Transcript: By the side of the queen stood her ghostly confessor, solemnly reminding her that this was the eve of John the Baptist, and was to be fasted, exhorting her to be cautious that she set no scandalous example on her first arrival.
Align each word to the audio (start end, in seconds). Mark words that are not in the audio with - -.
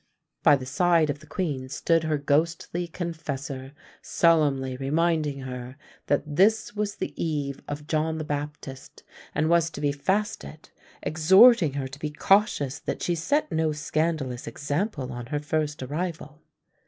By 0.41 0.55
the 0.55 0.65
side 0.65 1.11
of 1.11 1.19
the 1.19 1.27
queen 1.27 1.69
stood 1.69 2.05
her 2.05 2.17
ghostly 2.17 2.87
confessor, 2.87 3.73
solemnly 4.01 4.75
reminding 4.75 5.41
her 5.41 5.77
that 6.07 6.23
this 6.25 6.75
was 6.75 6.95
the 6.95 7.13
eve 7.23 7.61
of 7.67 7.85
John 7.85 8.17
the 8.17 8.23
Baptist, 8.23 9.03
and 9.35 9.47
was 9.47 9.69
to 9.69 9.79
be 9.79 9.91
fasted, 9.91 10.71
exhorting 11.03 11.73
her 11.73 11.87
to 11.87 11.99
be 11.99 12.09
cautious 12.09 12.79
that 12.79 13.03
she 13.03 13.13
set 13.13 13.51
no 13.51 13.73
scandalous 13.73 14.47
example 14.47 15.11
on 15.11 15.27
her 15.27 15.39
first 15.39 15.83
arrival. 15.83 16.41